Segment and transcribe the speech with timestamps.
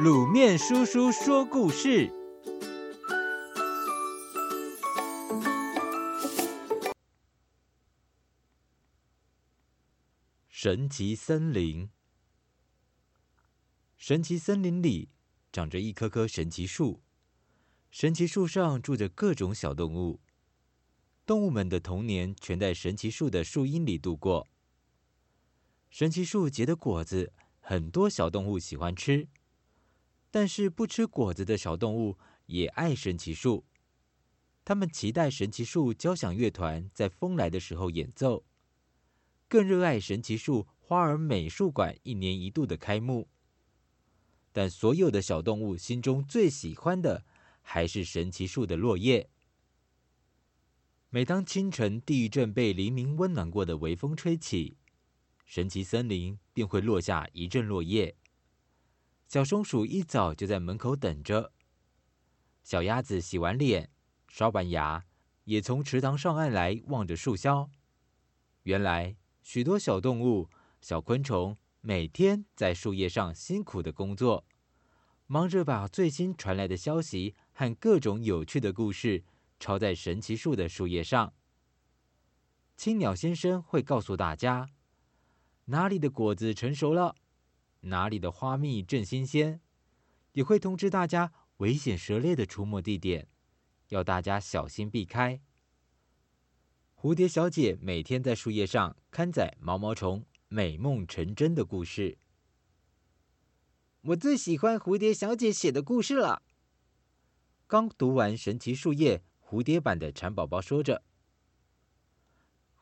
[0.00, 2.10] 卤面叔叔说故事：
[10.48, 11.90] 神奇森林。
[13.98, 15.10] 神奇森林里
[15.52, 17.02] 长着一棵棵神奇树，
[17.90, 20.20] 神奇树上住着各种小动物。
[21.26, 24.48] 动物们的童年全在神奇树的树荫里度过。
[25.90, 29.28] 神奇树结的果子，很多小动物喜欢吃。
[30.32, 33.66] 但是不吃果子的小动物也爱神奇树，
[34.64, 38.42] 他们期待神奇树交响乐团在风来的时候演奏，
[39.46, 43.28] 更热爱神奇树花儿美术馆一年一度的开幕。
[44.52, 47.26] 但所有的小动物心中最喜欢的
[47.60, 49.28] 还是神奇树的落叶。
[51.10, 54.78] 每当清晨第一阵被黎明温暖过的微风吹起，
[55.44, 58.16] 神奇森林便会落下一阵落叶。
[59.32, 61.54] 小松鼠一早就在门口等着。
[62.62, 63.88] 小鸭子洗完脸、
[64.28, 65.06] 刷完牙，
[65.44, 67.70] 也从池塘上岸来望着树梢。
[68.64, 70.50] 原来，许多小动物、
[70.82, 74.44] 小昆虫每天在树叶上辛苦的工作，
[75.26, 79.24] 忙着把最新传来的消息和各种有趣的故事
[79.58, 81.32] 抄在神奇树的树叶上。
[82.76, 84.68] 青鸟先生会告诉大家，
[85.64, 87.16] 哪里的果子成熟了。
[87.82, 89.60] 哪里的花蜜正新鲜，
[90.32, 93.28] 也会通知大家危险蛇类的出没地点，
[93.88, 95.40] 要大家小心避开。
[96.94, 102.16] 蝴蝶小姐每天在树叶上刊载毛毛虫美梦成真的故事。
[104.02, 106.42] 我最喜欢蝴蝶小姐写的故事了。
[107.66, 111.02] 刚读完《神奇树叶》蝴蝶版的蚕宝宝说着：“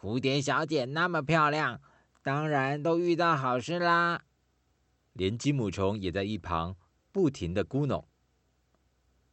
[0.00, 1.80] 蝴蝶小姐那么漂亮，
[2.22, 4.24] 当然都遇到好事啦。”
[5.16, 6.76] 连鸡母虫也在一旁
[7.10, 8.04] 不停的咕哝。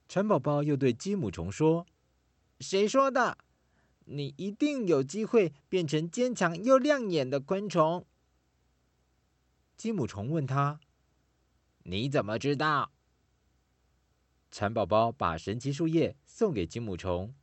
[0.08, 1.86] 蚕宝宝又对鸡母虫说
[2.62, 3.38] ：“谁说的？
[4.06, 8.06] 你一定有机会变成坚强又亮眼的昆虫。”
[9.76, 10.80] 鸡母虫问他
[11.84, 12.92] ：“你怎么知道？”
[14.50, 17.34] 蚕宝宝把神奇树叶送给鸡母虫，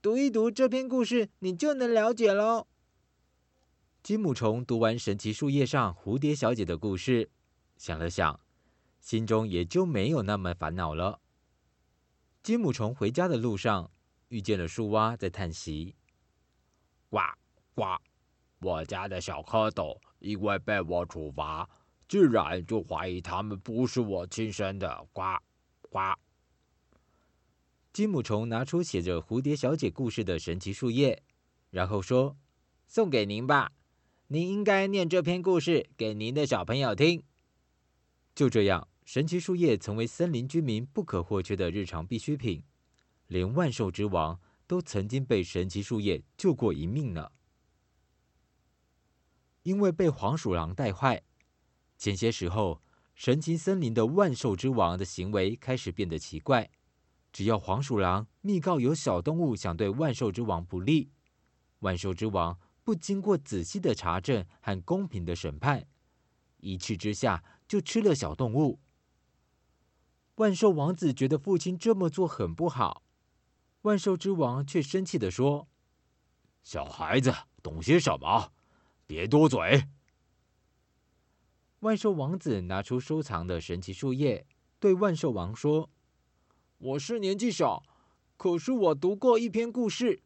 [0.00, 2.68] 读一读这篇故事，你就能了解喽。
[4.02, 7.30] 鸡母虫读完神奇树叶上蝴蝶小姐的故事，
[7.76, 8.40] 想了想，
[8.98, 11.20] 心中也就没有那么烦恼了。
[12.42, 13.90] 金母虫回家的路上，
[14.28, 15.94] 遇见了树蛙在叹息
[17.10, 17.18] ：“呱
[17.74, 17.84] 呱，
[18.60, 21.68] 我家的小蝌蚪因为被我处罚，
[22.08, 25.22] 自然就怀疑他们不是我亲生的。”呱
[25.90, 25.98] 呱。
[27.92, 31.22] 金母虫拿出写着蝴蝶小姐故事的神奇树叶，
[31.68, 32.34] 然后说
[32.88, 33.70] ：“送给您吧。”
[34.32, 37.24] 您应该念这篇故事给您的小朋友听。
[38.32, 42.62] 就这样，神奇树叶成为森林居民不可或缺的日常必需品。
[43.26, 47.32] 连万兽之王都曾经被神奇树叶救过一命呢。
[49.64, 51.24] 因为被黄鼠狼带坏，
[51.98, 52.80] 前些时候，
[53.16, 56.70] 神奇森林的万兽之王的行为开始变得奇怪。
[57.32, 61.10] 只要黄鼠狼密告有小动物想对万兽之王不利，
[61.80, 62.56] 万兽之王。
[62.90, 65.86] 不经过仔细的查证和公平的审判，
[66.56, 68.80] 一气之下就吃了小动物。
[70.34, 73.04] 万兽王子觉得父亲这么做很不好，
[73.82, 75.68] 万兽之王却生气地说
[76.64, 78.50] ：“小孩子懂些什么？
[79.06, 79.86] 别多嘴。”
[81.78, 84.44] 万兽王子拿出收藏的神奇树叶，
[84.80, 85.88] 对万兽王说
[86.78, 87.84] ：“我是年纪小，
[88.36, 90.24] 可是我读过一篇故事。”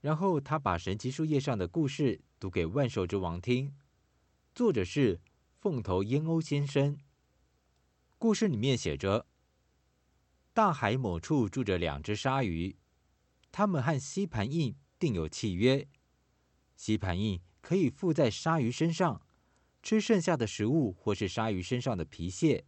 [0.00, 3.74] 然后他把神奇树叶上的故事读给万兽之王听，
[4.54, 5.20] 作者是
[5.60, 6.96] 凤头燕鸥先生。
[8.16, 9.26] 故事里面写着：
[10.52, 12.76] 大海某处住着两只鲨鱼，
[13.50, 15.88] 它们和吸盘印订有契约，
[16.76, 19.20] 吸盘印可以附在鲨鱼身上，
[19.82, 22.64] 吃剩下的食物或是鲨鱼身上的皮屑、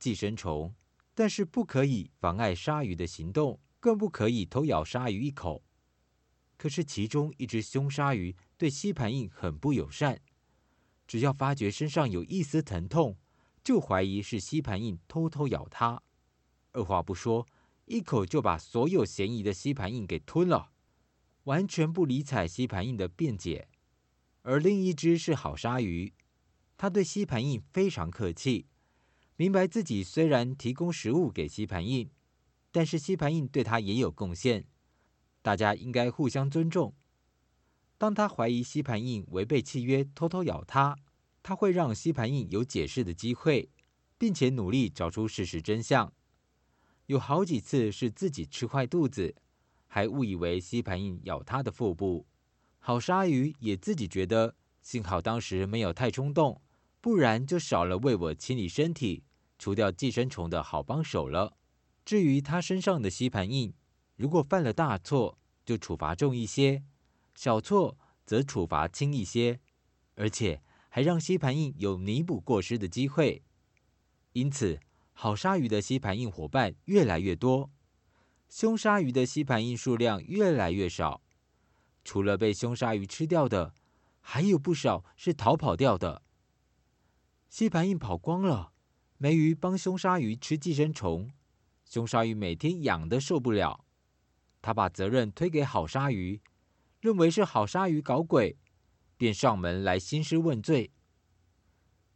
[0.00, 0.74] 寄生虫，
[1.14, 5.62] 但是不可以妨碍鲨鱼的行动，更不可以偷咬鲨鱼一口。
[6.62, 10.20] 可是，其中一只凶鲨鱼对吸盘印很不友善，
[11.08, 13.18] 只要发觉身上有一丝疼痛，
[13.64, 16.00] 就怀疑是吸盘印偷偷咬它，
[16.70, 17.48] 二话不说，
[17.86, 20.70] 一口就把所有嫌疑的吸盘印给吞了，
[21.42, 23.66] 完全不理睬吸盘印的辩解。
[24.42, 26.14] 而另一只是好鲨鱼，
[26.76, 28.68] 它对吸盘印非常客气，
[29.34, 32.08] 明白自己虽然提供食物给吸盘印，
[32.70, 34.68] 但是吸盘印对它也有贡献。
[35.42, 36.94] 大家应该互相尊重。
[37.98, 40.96] 当他怀疑吸盘印违背契约偷偷咬他，
[41.42, 43.68] 他会让吸盘印有解释的机会，
[44.16, 46.12] 并且努力找出事实真相。
[47.06, 49.34] 有好几次是自己吃坏肚子，
[49.86, 52.26] 还误以为吸盘印咬他的腹部。
[52.78, 56.60] 好鲨鱼也自己觉得，幸好当时没有太冲动，
[57.00, 59.24] 不然就少了为我清理身体、
[59.58, 61.56] 除掉寄生虫的好帮手了。
[62.04, 63.72] 至于他身上的吸盘印，
[64.16, 66.82] 如果犯了大错，就处罚重一些；
[67.34, 69.60] 小错则处罚轻一些，
[70.14, 73.42] 而且还让吸盘印有弥补过失的机会。
[74.32, 74.80] 因此，
[75.12, 77.70] 好鲨鱼的吸盘印伙伴越来越多，
[78.48, 81.22] 凶鲨鱼的吸盘印数量越来越少。
[82.04, 83.74] 除了被凶鲨鱼吃掉的，
[84.20, 86.22] 还有不少是逃跑掉的。
[87.48, 88.72] 吸盘印跑光了，
[89.18, 91.30] 梅鱼帮凶鲨鱼吃寄生虫，
[91.84, 93.84] 凶鲨鱼每天痒得受不了，
[94.62, 96.40] 他把责任推给好鲨鱼，
[97.00, 98.56] 认为是好鲨鱼搞鬼，
[99.16, 100.92] 便上门来兴师问罪。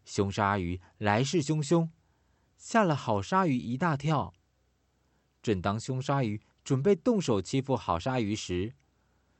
[0.04, 1.90] 凶鲨鱼来势汹汹，
[2.56, 4.32] 吓了好鲨鱼一大跳。
[5.42, 8.74] 正当凶鲨鱼准备动手欺负好鲨鱼时，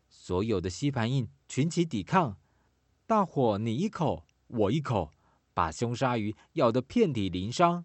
[0.08, 2.37] 所有的吸盘印群起抵抗，
[3.06, 5.12] 大伙你一口我一口，
[5.55, 7.85] 把凶鲨鱼咬得遍体鳞伤。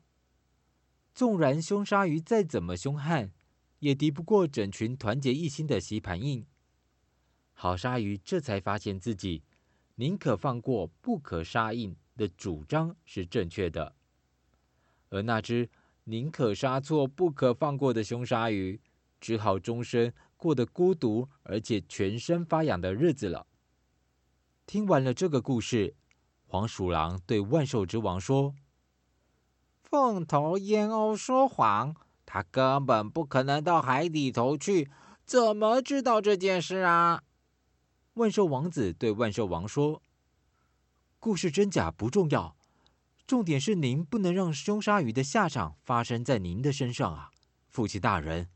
[1.14, 3.32] 纵然凶鲨鱼再怎么凶悍，
[3.82, 6.44] 也敌不过整群团结一心的吸盘印。
[7.54, 9.44] 好鲨鱼这才发现自己
[9.96, 13.96] 宁可放过不可杀印的主张是正确的，
[15.10, 15.70] 而那只
[16.06, 18.80] 宁可杀错不可放过的凶鲨鱼，
[19.20, 20.14] 只好终身。
[20.38, 23.46] 过得孤独而且全身发痒的日子了。
[24.66, 25.94] 听完了这个故事，
[26.48, 28.56] 黄鼠狼对万兽之王说
[29.84, 31.96] ：“凤头燕鸥说谎，
[32.34, 34.90] 他根本不可能到海里头去，
[35.26, 37.24] 怎么知道这件事啊？”
[38.16, 40.02] 万兽王子对万兽王说
[41.20, 42.56] ：“故事真假不重要，
[43.28, 47.32] 重点是您不能让凶鲨鱼的下场发生在您的身上啊，
[47.68, 48.48] 父亲大人。”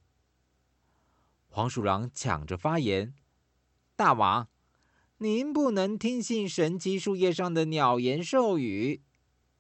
[1.50, 3.14] 黄鼠狼抢着发言
[3.98, 4.48] ：“大王，
[5.18, 9.02] 您不能听信神奇树叶上的鸟言兽语。”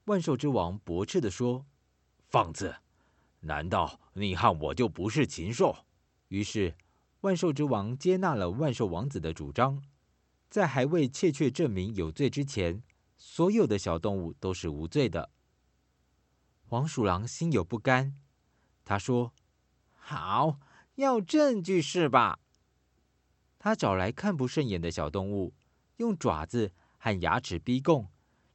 [0.05, 1.65] 万兽之王驳斥地说
[2.29, 2.75] ：“放肆！
[3.45, 5.85] 难道你和我就不是禽兽？”
[6.29, 6.75] 于是，
[7.21, 9.81] 万兽之王接纳了万兽王子的主张，
[10.49, 12.83] 在还未确切证明有罪之前，
[13.17, 15.29] 所有的小动物都是无罪的。
[16.67, 18.17] 黄鼠狼心有不甘，
[18.83, 19.33] 他说
[19.93, 20.59] ：“好。”
[20.95, 22.39] 要证据是吧？
[23.59, 25.53] 他找来看不顺眼的小动物，
[25.97, 28.07] 用爪子和牙齿逼供，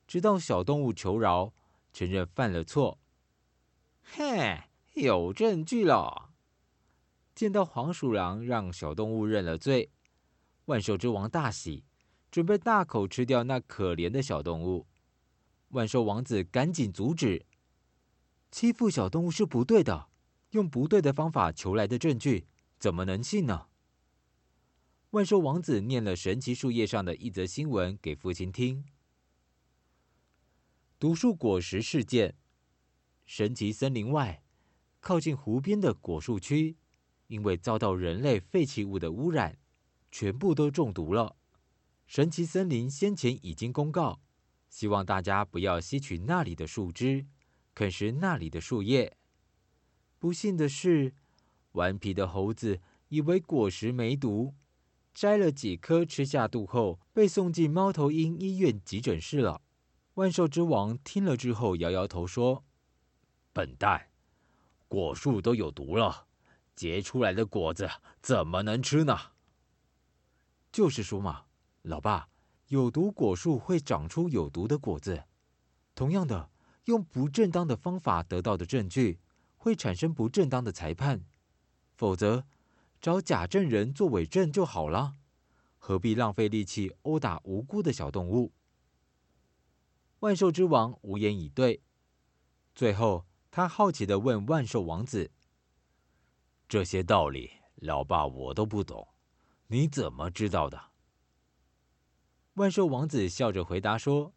[0.07, 1.53] 直到小动物求饶，
[1.93, 2.99] 承认犯了错。
[4.01, 4.59] 嘿，
[5.01, 6.31] 有证据了！
[7.35, 9.91] 见到黄鼠狼让小动物认了罪，
[10.67, 11.85] 万兽之王大喜，
[12.31, 14.87] 准备大口吃掉那可怜的小动物。
[15.69, 17.47] 万兽王子赶紧阻止：
[18.51, 20.09] 欺负小动物是不对的。
[20.51, 23.69] 用不对的方法求来的证据，怎么能信呢？
[25.11, 28.85] 万兽王子念了神奇树叶上的一则新闻给父亲听。
[30.99, 32.37] 毒树果实事件：
[33.25, 34.43] 神奇森林外，
[35.01, 36.77] 靠近湖边的果树区，
[37.27, 39.59] 因为遭到人类废弃物的污染，
[40.11, 41.37] 全部都中毒了。
[42.07, 44.21] 神奇森林先前已经公告，
[44.69, 47.27] 希望大家不要吸取那里的树枝，
[47.75, 49.17] 啃食那里的树叶。
[50.19, 51.15] 不幸的是，
[51.73, 54.55] 顽皮的猴子以为果实没毒，
[55.15, 59.63] 摘了几颗吃下肚后，被送进猫头鹰医院急诊室了。
[60.15, 62.65] 万兽之王听了之后摇摇头说
[63.55, 64.10] ：“笨蛋，
[64.91, 66.27] 果树都有毒了，
[66.75, 67.89] 结出来的果子
[68.21, 69.17] 怎么能吃呢？”
[70.73, 71.45] 就是说嘛，
[71.83, 72.29] 老爸，
[72.67, 75.23] 有毒果树会长出有毒的果子。
[75.95, 76.51] 同样的，
[76.87, 79.21] 用不正当的方法得到的证据。
[79.63, 81.23] 会产生不正当的裁判，
[81.95, 82.47] 否则
[82.99, 85.17] 找假证人做伪证就好了，
[85.79, 88.53] 何必浪费力气殴打无辜的小动物？
[90.21, 91.83] 万兽之王无言以对。
[92.75, 95.33] 最后，他好奇地问万兽王子
[96.69, 99.09] ：“这些道理，老爸我都不懂，
[99.67, 100.91] 你怎么知道的？”
[102.55, 104.33] 万兽王子笑着回答说：“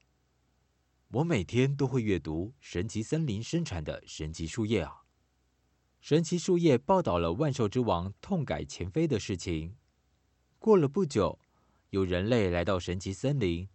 [1.09, 5.03] 我每天都会阅读神奇森林生产的神奇树叶啊。”
[6.01, 9.77] 神奇树叶报道了万兽之王痛改前非的事情。
[10.59, 11.39] 过了不久，
[11.91, 13.69] 有人类来到神奇森林，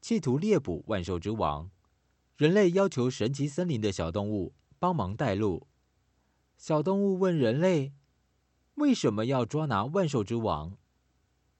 [0.00, 1.70] 企图猎捕万兽之王。
[2.36, 5.68] 人类要求神奇森林的小动物帮忙带路。
[6.56, 7.92] 小动物问人类
[8.76, 10.76] ：“为什么要捉拿万兽之王？”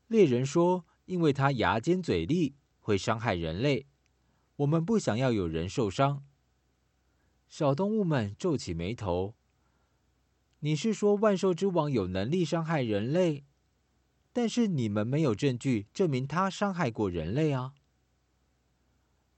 [0.09, 3.87] 猎人说：“因为他牙尖嘴利，会伤害人类。
[4.57, 6.25] 我们不想要有人受伤。”
[7.47, 9.37] 小动物们皱起眉头。
[10.61, 13.45] 你是说万兽之王有能力伤害人类？
[14.33, 17.75] 但是你们没有证据证明他伤害过人类啊！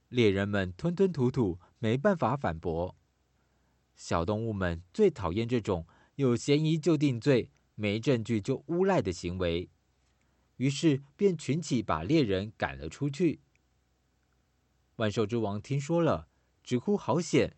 [0.09, 2.97] 猎人们吞吞吐吐，没办法反驳。
[4.03, 9.71] 小动物们最讨厌这种有嫌疑就定罪、没证据就诬赖的行为，
[10.57, 13.43] 于是便群起把猎人赶了出去。
[14.97, 16.27] 万兽之王听说了，
[16.65, 17.57] 直呼好险。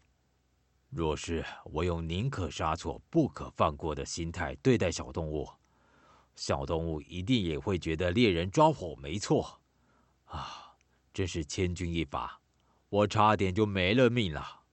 [0.91, 5.49] 若是我用宁可杀错、不可放过的心态对待小动物，
[6.37, 9.63] 小动物一定也会觉得猎人抓我没错。
[10.27, 10.77] 啊，
[11.15, 12.43] 真是千钧一发，
[12.91, 14.64] 我差点就没了命了。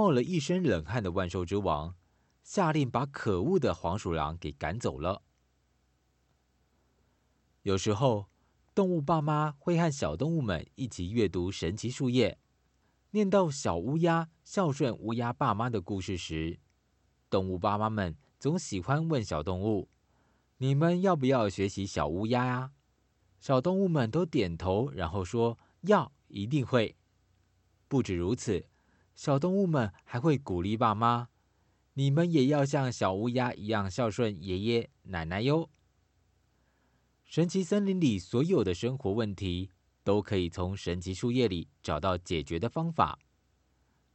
[0.00, 1.94] 冒了一身冷汗的万兽之王，
[2.42, 5.20] 下令把可恶的黄鼠狼给赶走了。
[7.60, 8.30] 有时候，
[8.74, 12.38] 动物爸妈会和小动物们一起阅读神奇树叶，
[13.10, 16.58] 念到小乌鸦孝顺乌鸦爸妈的故事时，
[17.28, 19.90] 动物爸妈们总喜欢问小动物
[20.56, 22.72] ：“你们要不要学习小乌鸦呀？”
[23.38, 26.96] 小动物们都点头，然后说：“要，一定会。”
[27.86, 28.66] 不止如此。
[29.20, 31.28] 小动物们还会鼓励爸妈
[31.92, 35.68] ：“你们也要像小乌鸦一样孝顺爷爷奶奶哟。”
[37.26, 39.68] 神奇森林里所有的生活问题，
[40.02, 43.18] 都可以从神奇树叶里找到解决的方法。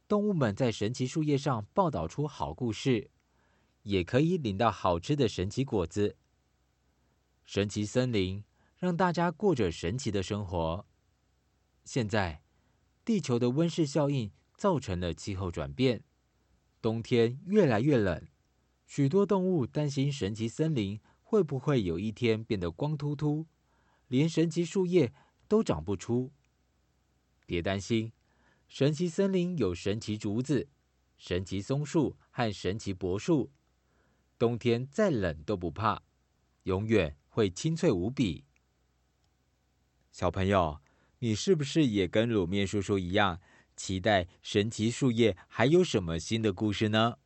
[0.08, 3.08] 动物们在神奇树叶上报道出好故事，
[3.84, 6.16] 也可以领到好吃的神奇果子。
[7.44, 8.42] 神奇森林
[8.76, 10.84] 让大家过着神奇的生活。
[11.84, 12.42] 现在，
[13.04, 14.32] 地球的温室效应。
[14.56, 16.02] 造成了气候转变，
[16.80, 18.26] 冬天越来越冷，
[18.86, 23.46] 许多动物担心神奇森林会不会有一天变得光秃秃，
[24.08, 25.12] 连神奇树叶
[25.46, 26.32] 都长不出。
[27.44, 28.12] 别担心，
[28.66, 30.68] 神奇森林有神奇竹子、
[31.16, 33.52] 神奇松树和神奇柏树，
[34.38, 36.02] 冬天再冷都不怕，
[36.64, 38.44] 永远会清脆无比。
[40.10, 40.80] 小朋友，
[41.18, 43.40] 你是不是也跟卤面叔叔一样？
[43.76, 47.16] 期待神奇树叶还有什么新的故事呢？